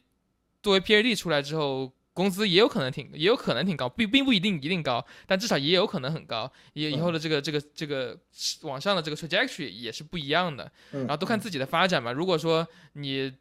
[0.62, 6.50] 作为 PhD 出来之后，工资也有可能挺，也有可能挺高，并并不一定一定高，但至少也有可能很高。
[6.74, 8.18] 也以后的这个这个这个
[8.62, 10.70] 往上的这个 trajectory 也是不一样的。
[10.90, 12.12] 然后都看自己的发展嘛。
[12.12, 13.32] 如果说你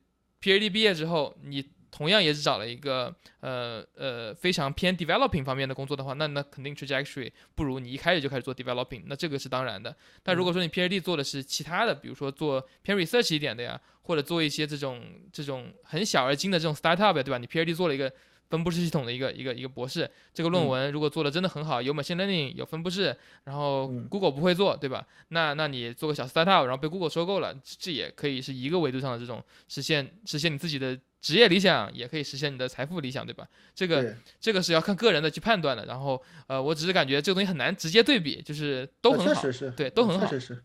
[0.42, 1.66] PhD 毕业之后，你
[1.98, 9.96] 同样也是找了一个呃呃非常偏 developing 方面的工作的话，那那肯定 trajectory 不如你一开始就开始做 developing，那这个是当然的。
[10.22, 15.02] 但如果说你 PhD 做的是其他的，比如说做偏 research 一点的呀，或者做一些这种
[15.34, 17.40] 这种很小而精的这种 startup，对吧？
[17.40, 18.14] 你 PhD 做了一个。
[18.50, 25.06] 分布式系统的一个一个一个博士，这个论文如果做的真的很好，有 machine learning，有分布式，然后 Google 不会做，对吧？
[25.30, 33.48] 那那你做个小 startup，然后被 Google 收购了，这也可以是一个维度上的这种实现，实现你自己的职业理想，也可以实现你的财富理想，对吧？
[33.76, 35.86] 这个这个是要看个人的去判断的。
[35.86, 39.42] 然后呃，我只是感觉这个东西很难直接对比，就是都很好，
[39.76, 40.26] 对，都很好。
[40.28, 40.64] 确实是。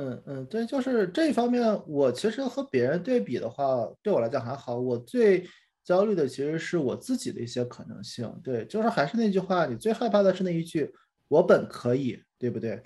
[0.00, 4.78] 嗯嗯，对，就是这一方面，我其实和别人对比的话，对我来讲还好。
[4.78, 5.44] 我最
[5.88, 10.92] 焦虑的其实是我自己的一些可能性，对，就是还是那句话，你最害怕的是那一句
[11.28, 12.82] “我本可以”，对不对？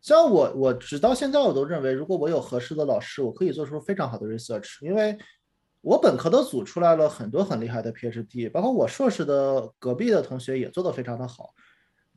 [0.00, 5.18] 像我，我直到现在我都认为，如果我有合适的老师，我可以做出非常好的 research，因为
[5.80, 11.52] 我本科的组出来了很多很厉害的 PhD，包括我硕士的隔壁的同学也做得非常的好，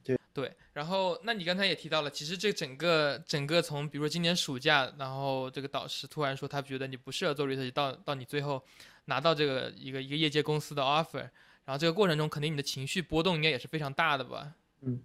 [0.03, 0.55] 对对。
[0.71, 8.63] 然后，那你刚才也提到了，其实这整个整个从比如说今年暑假，然后这个导师突然说他觉得你不适合做 research，到到你最后。
[9.07, 11.19] 拿到这个一个一个业界公司的 offer，
[11.65, 14.53] 然后这个过程中肯定你的情绪波动应该也是非常大的吧？
[14.81, 15.01] 嗯，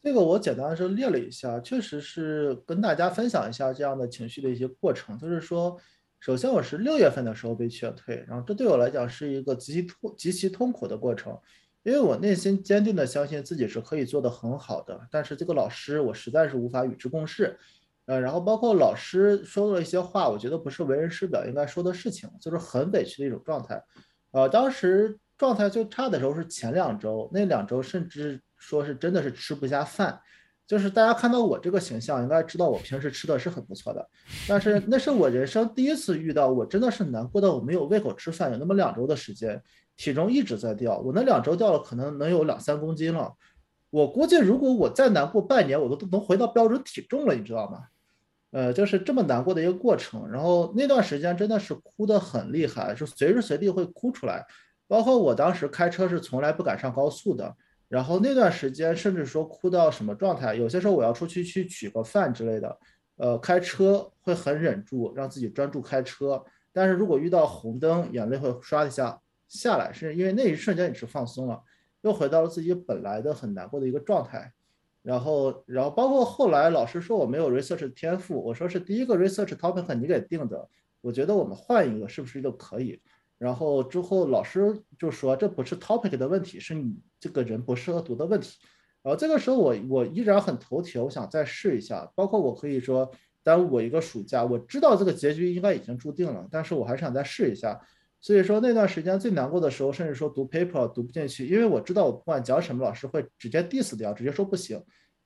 [0.00, 5.18] 这个我简单的是列了一下，确实是跟大家分享一下这样的情绪的一些过程。
[5.18, 5.78] 就是说，
[6.20, 11.38] 首先我是六月份的时候被劝退，然后这对我来讲是一个极其痛极其痛苦的过程，
[11.82, 17.58] 因为我内心坚定的相信自己是可以做得很好的，但是这个老师我实在是无法与之共事。
[18.06, 23.82] 呃，然后包括老师说了一些话，我觉得不是为人师表应该说的事情，就是很委屈的一种状态。
[24.32, 30.20] 呃，当时状态最差的时候是前两周，那两周甚至说是真的是吃不下饭。
[30.64, 34.08] 就是大家看到我这个形象，应该知道我平时吃的是很不错的，
[34.48, 39.60] 但是那是我人生第一次遇到，我真的是难过到我没有胃口吃饭，有那么两周的时间，
[39.96, 43.34] 体重一直在掉，我那两周掉了可能能有两三公斤了。
[43.90, 47.80] 我估计如果我再难过半年，我都都能回到标准体重了，你知道吗？
[48.52, 54.46] 呃，就是这么难过的一个过程，然后那段时间真的是哭得很厉害，是随时随地会哭出来。
[54.86, 57.56] 包括我当时开车是从来不敢上高速的，
[57.88, 62.78] 然后那段时间甚至说哭到什么状态，有些时候我要出去去取个饭之类的，
[63.16, 71.58] 呃，开车会很忍住让自己专注开车，但是如果遇到红灯，眼泪会刷一下下来，是因为那一瞬间你是放松了，
[72.02, 74.52] 又回到了自己本来的很难过的一个状态。
[75.02, 80.68] 然后，然后包括后来老师说我没有 research 的天赋，我说是第一个 research topic 你给定的，
[81.00, 83.00] 我觉得我们换一个是不是就可以？
[83.36, 88.56] 然后之后老师就说这不是 topic 的问题，是你这个人不适合读的问题。
[89.02, 92.08] 然后这个时候我我依然很头铁，我想再试一下。
[92.14, 93.10] 包括我可以说
[93.42, 97.80] 耽误我一个暑假，我知道这个结局应该已经注定了，但是我还是想再试一下。
[98.22, 104.80] 所以说那段时间最难过的时候，甚至说读 paper 读不进去，因为我知道我不管讲什么，老师会直接 diss 掉，直接说不行。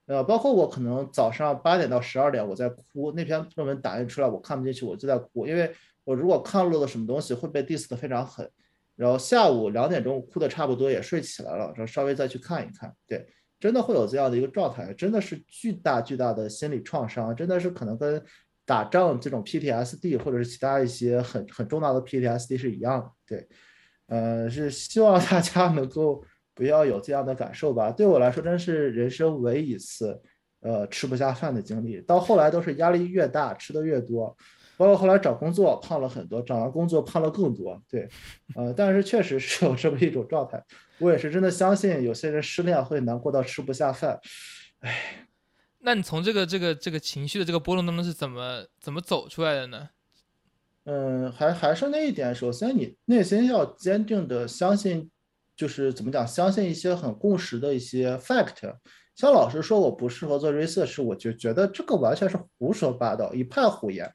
[0.07, 5.71] 呃，包括我可能早上八点到十二点我在哭，那篇论文打印出来我看不进去，我就在哭，因为
[6.03, 8.49] 我如果看漏了什么东西会被 diss 的非常狠。
[8.95, 13.27] 然后下午两点钟哭的差不多也睡起来了，然后稍微再去看一看，对，
[13.59, 18.19] 真的会有这样的一个状态，真的是巨大巨大的心理创伤，真的是可能跟。
[18.67, 23.09] 打仗这种 PTSD 或者是其他一些很很重大的 PTSD 是一样的。
[23.25, 23.47] 对，
[24.07, 26.21] 呃，是希望大家能够
[26.53, 27.89] 不要有这样的感受吧。
[27.91, 30.21] 对我来说，真是人生唯一一次，
[30.59, 32.01] 呃，吃不下饭的经历。
[32.01, 34.35] 到后来都是压力越大，吃的越多。
[34.75, 37.81] 包括后来找工作胖了很多，找完工作胖了更多。
[37.89, 38.07] 对，
[38.55, 40.61] 呃，但是确实是有这么一种状态。
[40.99, 44.19] 我也是真的相信有些人失恋会难过到吃不下饭。
[44.81, 45.26] 唉，
[45.79, 49.89] 那你从这个这个这个情绪的这个波动当中是怎么怎么走出来的呢？
[50.85, 55.09] 嗯，还还是那一点，首先你内心要坚定的相信，
[55.55, 58.75] 就是怎么讲，相信一些很共识的一些 fact。
[59.15, 64.09] 像老师说我不适合做 research，我就觉得这个完全是胡说八道，一派胡言。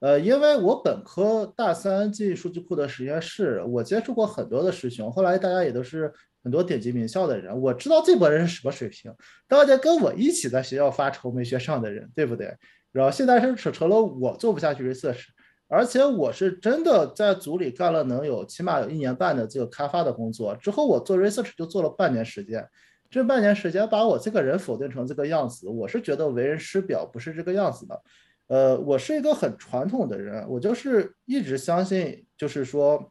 [0.00, 6.12] 呃，因为我本科大三进数据库的实验室，我接触过很多的师兄，后来大家也都是
[6.44, 9.10] 很多顶级名校的人，我知道这波人是什么水平，
[9.48, 12.54] 大家跟我一起在学校发愁没学上的人，对不对？
[12.92, 15.24] 然后现在是成成了我做不下去 research，
[15.66, 22.64] 而且我是真的在组里干了能有起码有一年半的这个开发的工作，之后我做 research 就做了半年时间，
[23.10, 28.00] 这半年时间把我这个人否定成这个样子，我是觉得为人师表不是这个样子的。
[28.46, 33.10] 呃，我是一个很传统的人，我就是一直相信，就是说，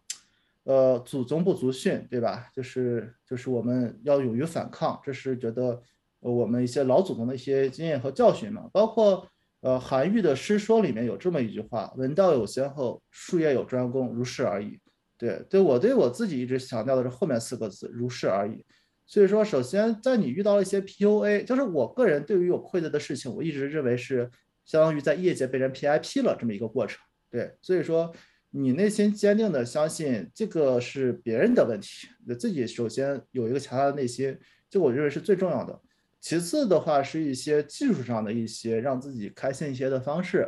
[0.64, 2.50] 呃，祖宗不足训，对吧？
[2.54, 5.82] 就是就是我们要勇于反抗，这是觉得
[6.20, 8.70] 我们一些老祖宗的一些经验和教训嘛。
[8.72, 9.28] 包括
[9.62, 14.80] 呃，韩愈的诗说里面有这么一句话：“文道有先后，术业有专攻，如是而已。”
[15.18, 18.66] 对对，我对我自己一直强调的是后面四个字：如是而已。
[19.06, 24.30] 所以说，首先在你遇到了一些 PUA，就是我个人对于有愧疚的事情，我一直认为是。
[24.66, 26.98] 相当于在业界被人 PIP 了这么一个过程，
[27.30, 28.10] 对，所以说
[28.56, 34.38] 你内心坚定的相信这个是别人的问题，你自己首先有一个强大的内心，
[34.70, 35.82] 这我认为是最重要的。
[36.22, 40.48] 其次的话是一些技术上的一些让自己开心一些的方式，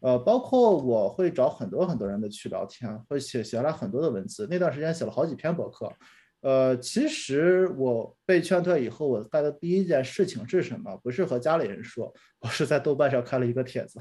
[0.00, 5.92] 呃，包括我会找很多很多人的去聊天，会写写了很多的文字，那段时间写了好几篇博客。
[6.40, 10.96] 呃，其实我被劝退以后，我干的第一件事情是什么？
[11.02, 14.00] 不是和家里人说，我是在豆瓣上开了一个帖子。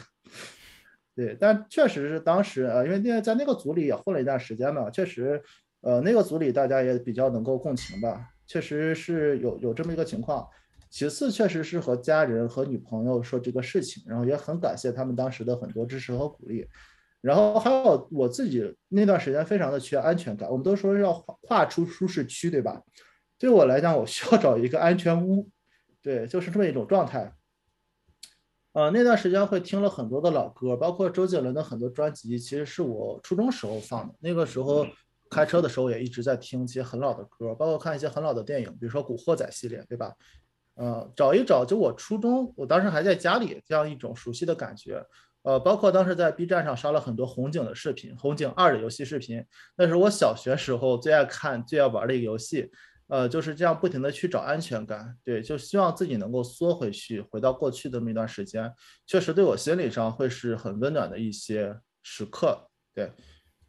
[1.16, 5.42] 对，但确实是当时呃，因为那在那个组里也混了一段时间嘛，确实，
[5.82, 10.48] 呃，那个组里大家也比较能够共情吧，确实是有有这么一个情况。
[10.90, 16.68] 其次，确实是和家人和女朋友说这个事情，然后也很感谢他们当时的很多支持和鼓励。
[17.22, 22.82] 然后还有我自己那段时间非常的缺安全感，我们都说要跨出舒适区，对吧？
[23.38, 25.48] 对我来讲，我需要找一个安全屋，
[26.02, 27.34] 对，就是这么一种状态。
[28.74, 34.16] 呃，那段时间会听了很多的老歌，包括周杰伦的很多专辑，其实是我初中时候放的。
[34.20, 34.88] 那个时候
[35.30, 40.14] 开车的时候也一直在听一些很老的歌，包括看一些很老的电影，比如说《古惑仔》系列，对吧？
[40.76, 45.06] 呃，找一找，就我初中，我当时还在家里，这样一种熟悉的感觉。
[45.44, 49.44] 呃，包括当时在 B 站上刷了很多红警的视频，红警二的游戏视频，
[49.76, 52.72] 那是我小学时候最爱看、最爱玩的一个游戏。
[53.12, 58.74] 呃，就是这样不停的去找安全感，对，就希望自己能够缩回去，回到过去的那段时间，
[59.06, 63.12] 确实对我心理上会是很温暖的一些时刻，对。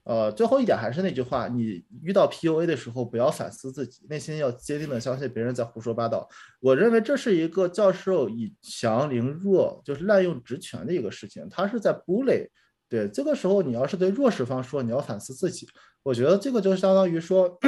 [0.05, 6.28] 呃，最后一点还是那句话，你遇到 PUA 的时候，不要反思自己，内心要坚定的相信别人在胡说八道。
[6.61, 12.48] 我认为这是一个教授以强凌弱，就是滥用职权的一个事情，他是在 bully。
[12.88, 15.68] 对，这个时候你要是对弱势方说，你要反思自己，
[16.02, 17.59] 我觉得这个就相当于说，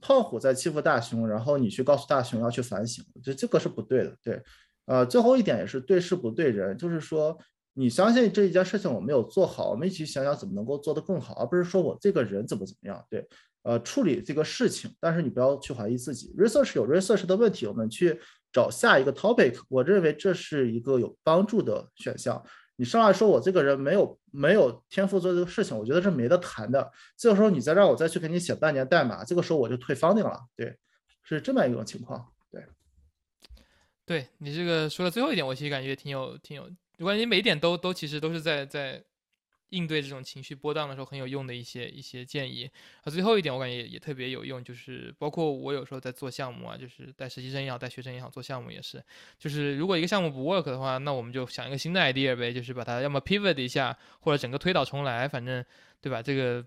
[0.00, 4.16] 胖虎在欺负大熊，然后你去告诉大熊要去反省，就这个是不对的。
[4.22, 4.42] 对，
[4.86, 7.38] 呃，最后一点也是对事不对人，就是说。
[7.76, 13.04] 你相信这一件事情我没有做好，我们一起想想怎么能够做得更好，而不是说我这个人怎么怎么样。
[13.10, 13.26] 对，
[13.64, 16.32] 呃，处理这个事情，但是你不要去怀疑自己。
[16.38, 18.16] research 有 research 的问题，我们去
[18.52, 19.58] 找下一个 topic。
[19.68, 22.40] 我认为这是一个有帮助的选项。
[22.76, 26.90] 你上来说我这个人没有没有天赋做这个事情，我觉得是没得谈的。
[27.16, 30.40] 这个时候你再让我再去给你写半年代码，这个时候我就退 funding 了。
[30.56, 30.76] 对，
[31.22, 32.26] 是这么一种情况。
[32.50, 32.64] 对，
[34.04, 36.68] 对你这个说的最后一点，我其实感觉挺有挺有。
[36.98, 39.02] 我感觉每一点都都其实都是在在
[39.74, 42.70] 应对这种情绪波荡的时候很有用的一些一些建议。
[43.02, 49.02] 啊，最后一点我感觉也也特别有用，就是包括我有时候在做项目啊，就是带实习生也好，带学生也好，做项目也是，
[49.38, 55.64] 就是如果一个项目不 work 的话，那我们就想一个新的 idea 呗，就是把它要么 pivot 一下，或者整个推倒重来，反正
[56.00, 56.22] 对吧？
[56.22, 56.64] 这个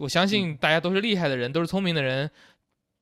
[0.00, 2.30] 我相信大家都是厉害的人，都是聪明的人，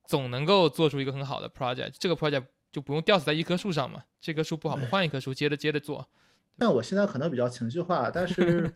[0.06, 1.94] 总能够做出一个很好的 project。
[1.98, 6.08] 这个 project 就不用吊死在一棵树上嘛，这棵树不好，我们换一棵树，接着接着做。
[6.58, 8.70] 但我现在可能比较情绪化，但是，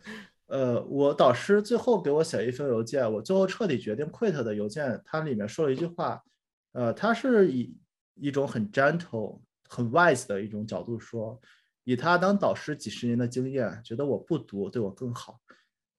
[0.47, 6.21] 呃，我导师最后给我写一封邮件，我最后彻底决定 quit 的邮件，它里面说了一句话，
[6.73, 7.75] 呃，他是以
[8.13, 11.39] 一种很 gentle、很 wise 的一种角度说，
[11.83, 15.39] 以他当导师几十年的经验，觉得我不读对我更好。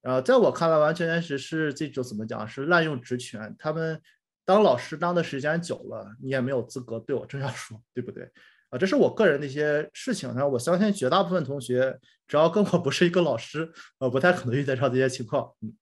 [0.00, 3.52] 然呃，在我看来，完全全是这种怎么讲，是滥用职权。
[3.58, 4.00] 他们
[4.44, 8.30] 当老师当的时间久了，你也没有资格对我这样说，对不对？
[8.70, 10.28] 啊，这是我个人的一些事情。
[10.34, 15.52] 然后我相信绝大部分同学，只要跟我不是一个老师，呃，不太可能遇得上这些情况。
[15.60, 15.72] 嗯，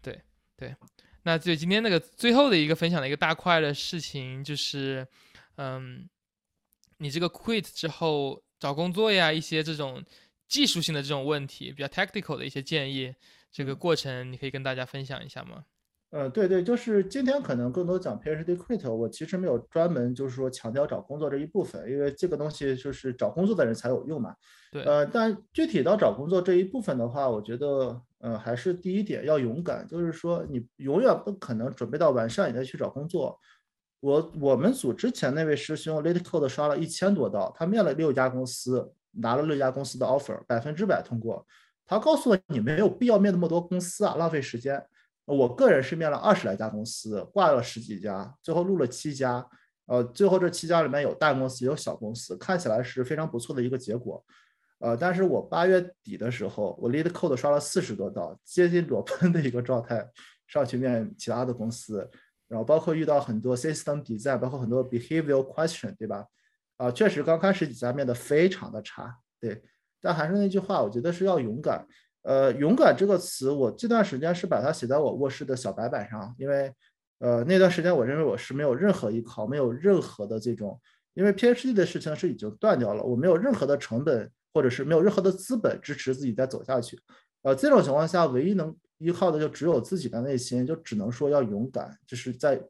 [0.00, 0.22] 对
[0.56, 0.74] 对。
[1.24, 5.06] 那就今天那个最后的一个分享的一个大块的事情，就是，
[5.56, 6.08] 嗯，
[6.96, 10.02] 你这个 quit 之后找工作呀，一些这种
[10.46, 13.14] 技术性的这种问题，比较 tactical 的一些建议。
[13.50, 15.64] 这个过程你可以跟大家分享一下吗？
[16.10, 24.34] 呃，对对，就是今天可能更多讲 PhD quit，我其实没有专门就是说强调找工作这一部分，因为这个东西就是找工作的人才有用嘛。
[24.72, 24.82] 对。
[24.84, 33.38] 呃，但具体到找工作这一部分的话，我觉得，呃，还是第一点要勇敢，就是说你永远不可能准备到完善你再去找工作。
[34.00, 41.46] 我我们组之前那位师兄 l a t e Code 刷了一千多道，他面了六家公司，拿了六家公司的 offer，百分之百通过。
[41.84, 44.82] 他告诉我，你没有必要面那么多公司啊，浪费时间。
[45.34, 49.46] 我个人是面了二十来家公司，挂了十几家，最后录了七家。
[49.86, 54.22] 呃，最后这七家里面有大公司，有小公司，看起来是非常不错的一个结果。
[54.80, 60.06] 呃，但是我八月底的时候，我 lead code 刷了四十多道，接近裸奔的一个状态，
[60.46, 62.08] 上去面其他的公司，
[62.48, 66.26] 然后包括遇到很多 system design，包括很多 Behavior question，对吧？
[66.76, 69.62] 啊，确实刚开始几家面的非常的差，对。
[70.00, 71.84] 但还是那句话，我觉得是要勇敢。
[72.28, 76.70] 呃，勇敢这个词，我这段时间是把它写在我卧室的小白板上，因为，
[77.20, 80.78] 呃，那段时间我认为我是没有任何依靠，没有任何的这种，
[81.14, 87.00] 因为 PhD 的事情是已经断掉了，我没有任何的成本，或者是没有任何的资本支持自己再走下去。
[87.40, 92.62] 呃，这种情况下，唯一能依靠的就只有自己的内心，就只能说要勇敢，就是在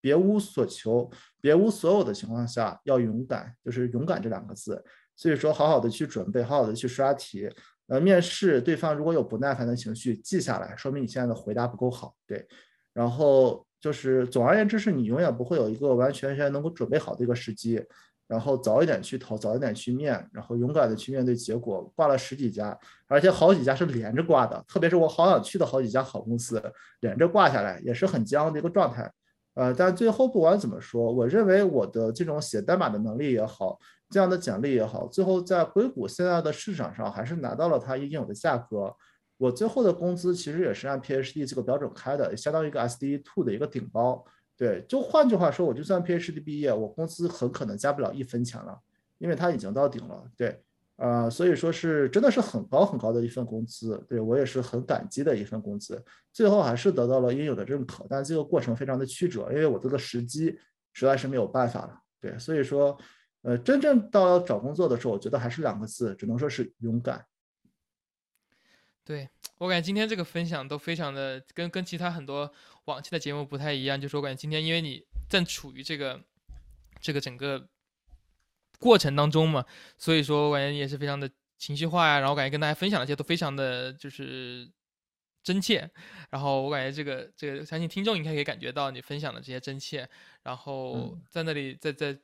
[0.00, 1.08] 别无所求、
[1.40, 4.84] 别无所有的情况下要勇敢，就是勇敢这两个字。
[5.16, 7.48] 所以说，好好的去准备，好好的去刷题。
[7.86, 12.14] 呃，面试对方如果有不耐烦的情绪，记下来，说明你现在的回答不够好。
[12.26, 12.46] 对，
[12.92, 17.84] 然后就是总而言之，是你永远不会有一个完全全能够准备好的一个时机。
[18.26, 21.82] 然后早一点去投，早一点去面，然后勇敢的去面对结果。
[21.94, 22.76] 挂了十几家，
[23.06, 26.60] 而且好几家是连着挂的，特别是我好想去的好几家好公司，
[27.00, 29.12] 连着挂下来也是很僵的一个状态。
[29.54, 33.78] 呃，但最后不管怎么说，我认为我的这种写代码的能力也好。
[34.10, 38.94] 这样的奖励也好，最后在硅谷现在的市场上还是拿到了它应有的价格。
[39.36, 44.24] 我最后的工资其实也是按 PhD 这个标准开的，相当于一个 SD two 的一个顶包。
[44.56, 48.78] 对，就换句话说，我就算 PhD 毕业，我工资很可能加不了一分钱了，
[49.18, 50.22] 因为它已经到顶了。
[50.36, 50.62] 对，
[50.96, 56.02] 呃，所以说是真的是很高很高的一份工资，对我也是很感激的一份工资。
[56.32, 60.58] 最后还是得到了应有的认可，但这个过程非常的曲折，因为我这个时机
[60.92, 62.00] 实在是没有办法了。
[62.20, 62.98] 对，所以说。
[63.46, 67.26] 呃，真正到找工作的时候，我觉得还是两个字，只能说是勇敢。
[69.04, 69.28] 对
[69.58, 72.50] 我感觉今天这个分享都非常的跟跟其他很多
[72.86, 76.18] 往期的节目不太一样，就是我感觉今天因为你正处于这个
[77.02, 77.68] 这个整个
[78.78, 79.64] 过程当中嘛，
[79.96, 84.70] 所以说我感觉你也是非常的情绪化呀，然后感觉跟大家分享的这些都非常的就是
[85.42, 85.90] 真切，
[86.30, 90.08] 然后我感觉这个这个相信听众应该可以感觉到你分享的这些真切，
[90.42, 92.18] 然后在那里在在。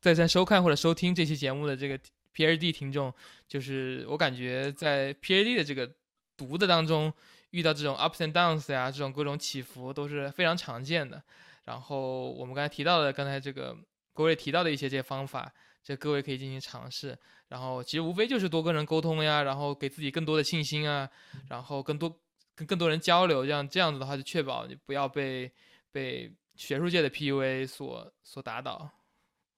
[0.00, 1.98] 在在收看或者收听这期节目的这个
[2.32, 3.12] P R D 听众，
[3.48, 5.92] 就是我感觉在 P A D 的这个
[6.36, 7.12] 读的当中，
[7.50, 11.20] 遇到这种 ups and downs 呀，这种各种起伏都是非常常见的。
[11.64, 13.76] 然后我们刚才提到的，刚才这个
[14.18, 15.48] 各位提到的一些这些方法，
[15.80, 17.16] 这各位可以进行尝试。
[17.46, 21.08] 然后其实无非就是多跟人沟通呀，然后给自己更多的信心啊，
[21.48, 22.12] 然后更多
[22.56, 25.48] 跟更多人交流，这样这样子的话，就确保你不要被
[25.92, 28.90] 被学术界的 PUA 所所打倒。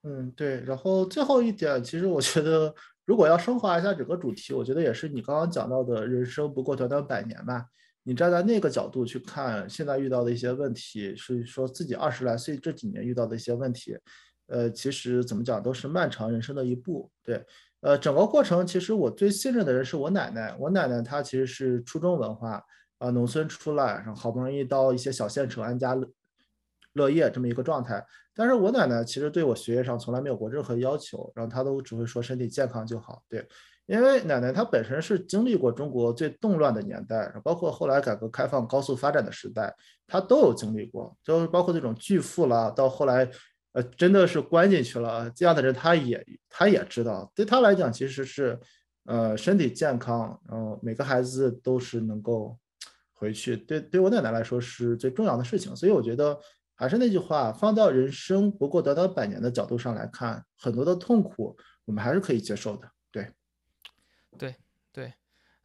[0.03, 0.61] 嗯，对。
[0.61, 2.75] 然后最后一点，其实我觉得，
[3.07, 7.65] 如果要升华一下整个主题，我觉得也是你刚刚讲到的，人生不过短短百年吧。
[8.03, 13.97] 你站在那个角度去看现在遇到的一些问题，是说自己二十来岁这几年遇到的一些问题，
[14.51, 17.11] 呃，其实怎么讲都是漫长人生的一步。
[17.23, 17.45] 对，
[17.81, 20.55] 呃，整个过程其实我最信任的人是我奶奶。
[20.59, 22.63] 我奶奶她其实是初中文化，
[22.99, 26.09] 啊，农村出来，然后好不容易到一些小县城安家乐
[26.95, 28.05] 乐业这么一个状态。
[28.35, 33.23] 但是我奶奶其实对我学业上从来没有过任何要求，然后她都只会说身体健康就好。
[33.29, 33.47] 对，
[33.87, 39.75] 因为奶奶她本身是经历过中国最动乱的年代，包括后来改革开放高速发展的时代，
[40.07, 41.15] 她都有经历过。
[41.23, 43.29] 就是包括这种巨富啦，到后来，
[43.73, 48.59] 呃，真的是关进去了这样的人，他也他也知道，对他来讲其实是，
[49.05, 52.59] 呃，身体健康，然后每个孩子都是能够
[53.13, 55.75] 回去，对对我奶奶来说是最重要的事情。
[55.75, 56.39] 所以我觉得。
[56.81, 61.55] 还是那句话，放到人生不过短短百年的角度上来看，很多的痛苦
[61.85, 62.91] 我们还是可以接受的。
[63.13, 64.55] 对
[64.91, 65.13] 对，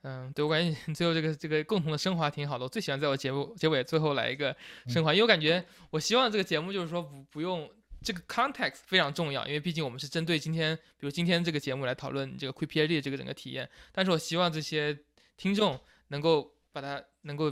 [0.02, 2.66] 嗯，对我感觉最后这个这个共同的升华挺好的。
[2.66, 4.54] 我最喜欢在我节目结尾最后来一个
[4.88, 7.66] 升华，因为我感觉我希望这个节目就是说不不用
[8.06, 13.68] 这个 context 非常重要，因为毕竟我们是针对今天，比如今天这个节目来讨论这个 Quick PhD 这个整个体验。
[13.92, 14.96] 但是我希望这些
[15.36, 15.80] 听众
[16.10, 17.52] 能够把它能够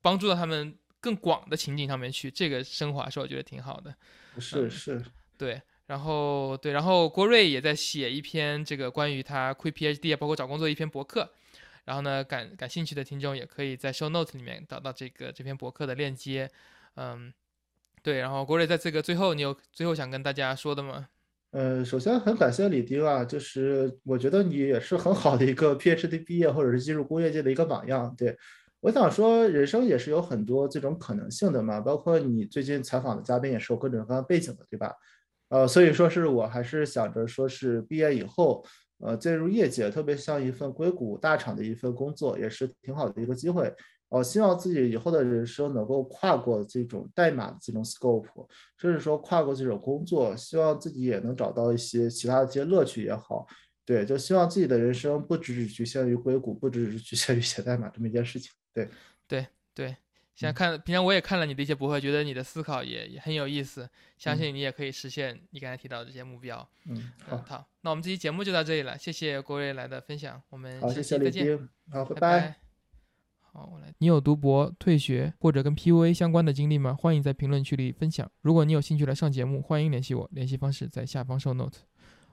[0.00, 3.94] 帮助到他们更广的情景上面去，这个升华是我觉得挺好的。
[4.38, 5.04] 是是，
[5.36, 5.60] 对。
[5.86, 11.30] 然后对，然后郭瑞也在写一篇这个关于他 Quick PhD 啊，包括找工作一篇博客。
[11.84, 16.48] 然后呢，感感兴趣的听众也可以在 Show Notes 里面找到这个这篇博客的链接。
[16.94, 17.34] 嗯，
[18.02, 18.18] 对。
[18.18, 21.08] 然后郭瑞在这个最后，你有最后想跟大家说的吗？
[21.52, 28.14] 呃，首先很感谢李丁啊，就是我觉得你也是很好的一个 PhD 毕业或者是进入工业界的一个榜样。
[28.16, 28.36] 对
[28.80, 34.92] 我想说，人生也是有很多这种可能性的嘛，包括你最近采访的嘉宾也是有各种各样背景的，对吧？
[35.50, 38.64] 呃，所以说是我还是想着说是毕业以后，
[39.00, 43.70] 呃，进入业界，特别像一份硅谷大厂的一份工作，也是挺好的一个机会。
[44.12, 48.26] 我希望自己以后的人生能够跨过这种代码的这种 scope，
[48.76, 53.46] 甚至说跨过这种工作，希望自己也能找到一些其他的一些乐趣也好。
[53.84, 58.52] 对，就希望自己的人生不只是局限于硅谷，不只是局限于写代码这么一件事情。
[58.72, 58.88] 对，
[59.26, 59.96] 对，对。
[60.34, 66.66] 现在看，平常我也看了你的一些博客，觉得你的思考也也很有意思，相信你也可以实现你刚才提到的这些目标。
[66.86, 67.12] 嗯，
[67.46, 71.68] 好，那我们这期节目就到这里了，谢谢郭瑞来的分享，我们下期再见。
[71.90, 72.61] 好，拜拜。
[73.54, 73.92] 好，我来。
[73.98, 76.94] 你有读博、退学或者跟 PUA 相关的经历吗？
[76.98, 78.26] 欢迎在评论区里分享。
[78.40, 81.80] 如果你有兴趣来上节目，欢迎联系我，联系方式在下方 show note。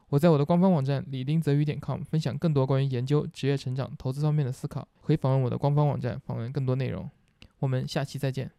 [0.07, 7.09] 我在我的官方网站李丁泽宇点 com 分享更多关于研究、职业成长、投资方面的思考，可以访问我的官方网站，访问更多内容。
[7.59, 8.49] 我们下期再见。